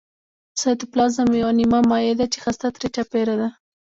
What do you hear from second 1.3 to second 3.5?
یوه نیمه مایع ماده ده چې هسته ترې چاپیره ده